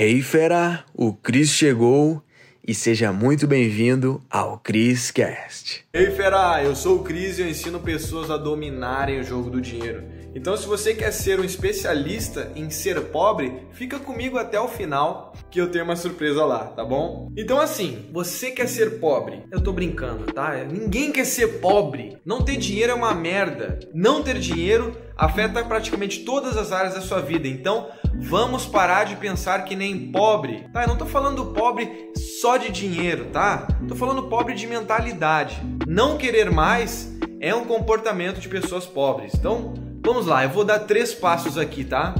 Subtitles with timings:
[0.00, 2.22] Hey fera, o Cris chegou
[2.64, 5.84] e seja muito bem-vindo ao Cris Cast.
[5.92, 9.60] Hey fera, eu sou o Cris e eu ensino pessoas a dominarem o jogo do
[9.60, 10.04] dinheiro.
[10.34, 15.32] Então, se você quer ser um especialista em ser pobre, fica comigo até o final
[15.50, 17.30] que eu tenho uma surpresa lá, tá bom?
[17.36, 19.44] Então, assim, você quer ser pobre?
[19.50, 20.54] Eu tô brincando, tá?
[20.64, 22.18] Ninguém quer ser pobre.
[22.24, 23.78] Não ter dinheiro é uma merda.
[23.94, 27.48] Não ter dinheiro afeta praticamente todas as áreas da sua vida.
[27.48, 30.82] Então, vamos parar de pensar que nem pobre, tá?
[30.82, 33.66] Eu não tô falando pobre só de dinheiro, tá?
[33.88, 35.60] Tô falando pobre de mentalidade.
[35.86, 39.32] Não querer mais é um comportamento de pessoas pobres.
[39.34, 42.14] Então, Vamos lá, eu vou dar três passos aqui, tá?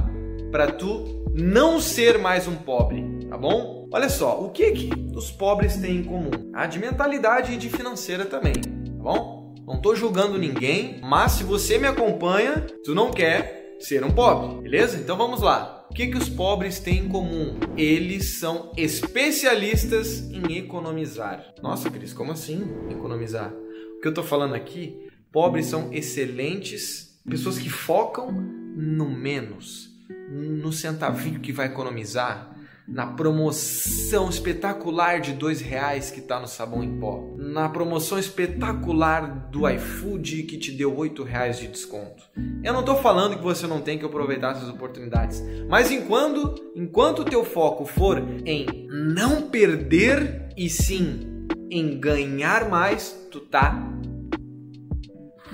[0.51, 3.89] Para tu não ser mais um pobre, tá bom?
[3.91, 6.29] Olha só, o que que os pobres têm em comum?
[6.53, 9.55] A de mentalidade e de financeira também, tá bom?
[9.65, 14.61] Não tô julgando ninguém, mas se você me acompanha, tu não quer ser um pobre,
[14.61, 14.95] beleza?
[14.95, 15.87] Então vamos lá.
[15.89, 17.57] O que, que os pobres têm em comum?
[17.75, 21.55] Eles são especialistas em economizar.
[21.63, 23.51] Nossa, Cris, como assim economizar?
[23.97, 29.89] O que eu tô falando aqui, pobres são excelentes Pessoas que focam no menos,
[30.29, 32.55] no centavinho que vai economizar,
[32.91, 39.49] na promoção espetacular de dois reais que está no sabão em pó, na promoção espetacular
[39.51, 42.23] do iFood que te deu oito reais de desconto.
[42.63, 47.19] Eu não estou falando que você não tem que aproveitar essas oportunidades, mas enquanto enquanto
[47.19, 53.87] o teu foco for em não perder e sim em ganhar mais, tu tá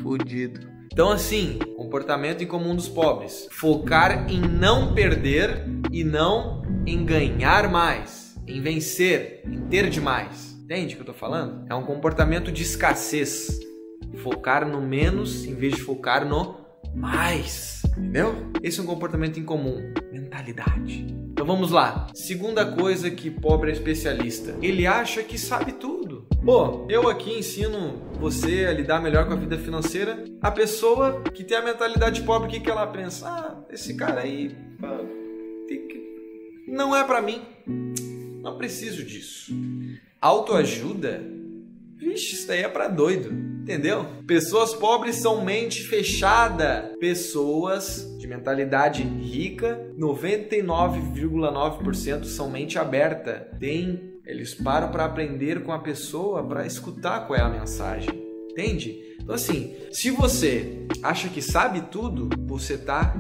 [0.02, 0.75] fudido.
[0.96, 7.70] Então, assim, comportamento em comum dos pobres: focar em não perder e não em ganhar
[7.70, 10.56] mais, em vencer, em ter demais.
[10.64, 11.66] Entende o que eu tô falando?
[11.70, 13.60] É um comportamento de escassez.
[14.24, 16.62] Focar no menos em vez de focar no
[16.96, 17.82] mais.
[17.98, 18.34] Entendeu?
[18.64, 19.94] Esse é um comportamento incomum.
[20.36, 21.08] Mentalidade.
[21.32, 22.08] Então vamos lá.
[22.14, 24.54] Segunda coisa que pobre é especialista.
[24.62, 26.28] Ele acha que sabe tudo.
[26.44, 30.26] Pô, eu aqui ensino você a lidar melhor com a vida financeira.
[30.42, 33.28] A pessoa que tem a mentalidade pobre, o que, que ela pensa?
[33.28, 34.54] Ah, esse cara aí
[36.68, 37.42] não é para mim.
[38.42, 39.54] Não preciso disso.
[40.20, 41.24] Autoajuda?
[41.96, 43.55] Vixe, isso daí é pra doido.
[43.66, 44.06] Entendeu?
[44.28, 46.94] Pessoas pobres são mente fechada.
[47.00, 53.50] Pessoas de mentalidade rica, 99,9% são mente aberta.
[53.60, 58.24] Tem eles param para aprender com a pessoa, para escutar qual é a mensagem.
[58.52, 59.02] Entende?
[59.20, 63.16] Então assim, se você acha que sabe tudo, você tá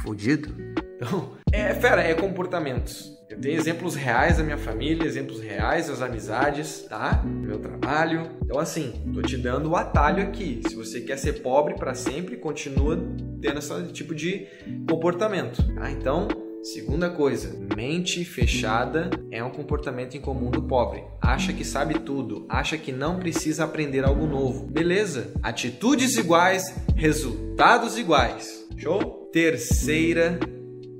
[0.00, 0.56] fudido.
[1.00, 3.16] Então, é, fera, é comportamentos.
[3.30, 7.12] Eu tenho exemplos reais da minha família, exemplos reais das amizades, tá?
[7.12, 8.30] Do meu trabalho.
[8.42, 10.60] Então, assim, tô te dando o atalho aqui.
[10.66, 12.98] Se você quer ser pobre para sempre, continua
[13.40, 14.48] tendo esse tipo de
[14.88, 15.90] comportamento, tá?
[15.90, 16.26] Então,
[16.60, 21.04] Segunda coisa, mente fechada é um comportamento incomum do pobre.
[21.22, 24.66] Acha que sabe tudo, acha que não precisa aprender algo novo.
[24.66, 25.32] Beleza?
[25.40, 28.66] Atitudes iguais, resultados iguais.
[28.76, 29.30] Show?
[29.32, 30.40] Terceira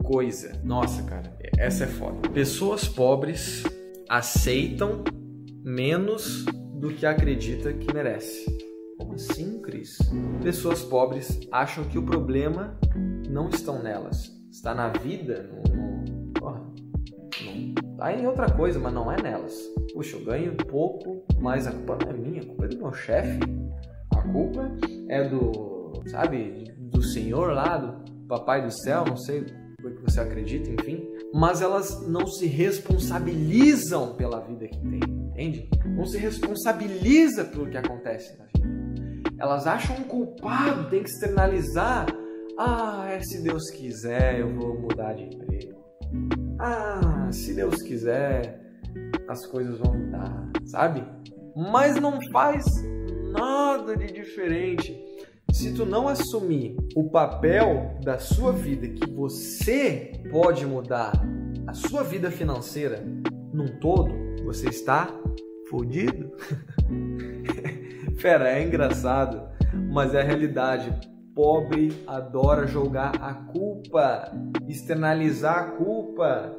[0.09, 0.59] coisa.
[0.65, 2.31] Nossa, cara, essa é foda.
[2.31, 3.63] Pessoas pobres
[4.09, 5.05] aceitam
[5.63, 6.47] menos
[6.81, 8.47] do que acredita que merece.
[8.99, 9.99] Como assim, Cris?
[10.43, 12.79] Pessoas pobres acham que o problema
[13.29, 16.65] não estão nelas, está na vida, no, no, porra,
[17.45, 19.55] não, tá em outra coisa, mas não é nelas.
[19.93, 22.93] Puxa, eu ganho pouco, mas a culpa não é minha, a culpa é do meu
[22.95, 23.41] chefe.
[24.17, 24.73] A culpa
[25.09, 29.45] é do, sabe, do senhor lá, do papai do céu, não sei
[29.83, 31.09] o que você acredita, enfim.
[31.33, 35.01] Mas elas não se responsabilizam pela vida que tem,
[35.31, 35.71] entende?
[35.87, 39.33] Não se responsabiliza pelo que acontece na vida.
[39.39, 42.07] Elas acham um culpado, tem que externalizar
[42.61, 45.79] ah, é, se Deus quiser, eu vou mudar de emprego.
[46.59, 48.61] Ah, se Deus quiser,
[49.29, 51.07] as coisas vão mudar, sabe?
[51.55, 52.65] Mas não faz
[53.31, 54.93] nada de diferente.
[55.53, 61.13] Se tu não assumir o papel da sua vida que você pode mudar
[61.67, 63.05] a sua vida financeira
[63.53, 64.13] num todo,
[64.45, 65.09] você está
[65.69, 66.33] fodido.
[68.19, 69.49] Fera, é engraçado,
[69.91, 70.95] mas é a realidade
[71.35, 74.33] pobre adora jogar a culpa,
[74.69, 76.57] externalizar a culpa.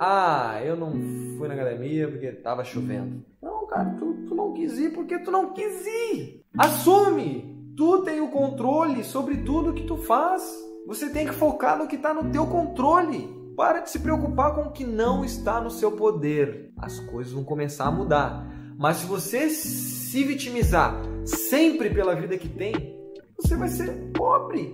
[0.00, 0.92] Ah, eu não
[1.36, 3.24] fui na academia porque estava chovendo.
[3.42, 6.42] Não, cara, tu, tu não quis ir porque tu não quis ir.
[6.56, 7.55] Assume!
[7.76, 10.42] Tu tem o controle sobre tudo que tu faz.
[10.86, 13.28] Você tem que focar no que está no teu controle.
[13.54, 16.72] Para de se preocupar com o que não está no seu poder.
[16.78, 18.50] As coisas vão começar a mudar.
[18.78, 22.98] Mas se você se vitimizar sempre pela vida que tem,
[23.36, 24.72] você vai ser pobre.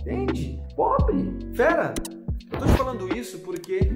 [0.00, 0.58] Entende?
[0.74, 1.36] Pobre.
[1.54, 1.92] Fera.
[2.50, 3.90] Eu tô te falando isso porque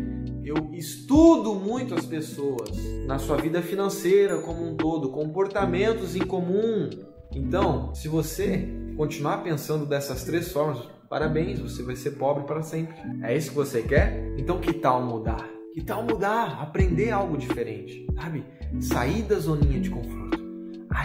[0.44, 2.70] eu estudo muito as pessoas
[3.06, 6.90] na sua vida financeira como um todo, comportamentos em comum.
[7.34, 12.94] Então, se você continuar pensando dessas três formas, parabéns, você vai ser pobre para sempre.
[13.22, 14.34] É isso que você quer?
[14.36, 15.48] Então, que tal mudar?
[15.72, 16.60] Que tal mudar?
[16.60, 18.44] Aprender algo diferente, sabe?
[18.80, 20.42] Sair da zoninha de conforto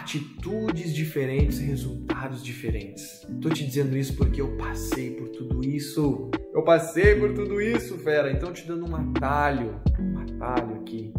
[0.07, 3.25] atitudes diferentes, resultados diferentes.
[3.41, 6.29] Tô te dizendo isso porque eu passei por tudo isso.
[6.53, 8.31] Eu passei por tudo isso, fera.
[8.31, 11.13] Então te dando um atalho, um atalho aqui.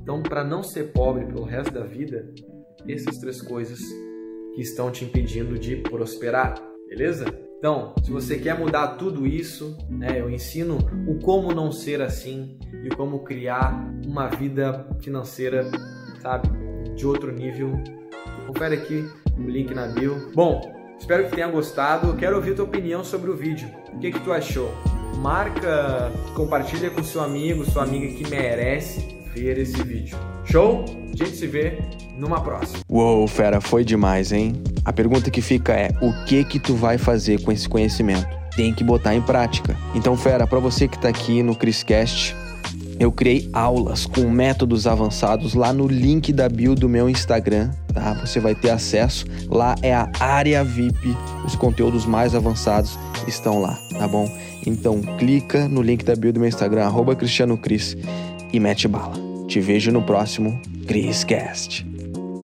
[0.00, 2.28] Então, para não ser pobre pelo resto da vida,
[2.86, 3.80] essas três coisas
[4.54, 6.54] que estão te impedindo de prosperar,
[6.88, 7.26] beleza?
[7.58, 10.78] Então, se você quer mudar tudo isso, né, eu ensino
[11.08, 15.70] o como não ser assim e como criar uma vida financeira,
[16.20, 16.48] sabe,
[16.94, 17.82] de outro nível
[18.46, 20.30] Confere aqui o link na bio.
[20.34, 20.60] Bom,
[20.98, 22.14] espero que tenha gostado.
[22.16, 23.68] Quero ouvir tua opinião sobre o vídeo.
[23.92, 24.70] O que, que tu achou?
[25.16, 30.18] Marca, compartilha com seu amigo, sua amiga que merece ver esse vídeo.
[30.46, 30.84] Show?
[31.12, 31.78] A gente se vê
[32.16, 32.80] numa próxima.
[32.88, 34.54] Uou, fera, foi demais, hein?
[34.84, 38.26] A pergunta que fica é: o que que tu vai fazer com esse conhecimento?
[38.56, 39.76] Tem que botar em prática.
[39.94, 42.36] Então, fera, para você que tá aqui no Criscast,
[42.98, 48.14] eu criei aulas com métodos avançados lá no link da bio do meu Instagram, tá?
[48.24, 49.26] Você vai ter acesso.
[49.48, 51.16] Lá é a área VIP.
[51.44, 54.30] Os conteúdos mais avançados estão lá, tá bom?
[54.66, 57.96] Então clica no link da bio do meu Instagram, arroba Cristiano Cris,
[58.52, 59.23] e mete bala.
[59.48, 61.93] Te vejo no próximo CrisCast.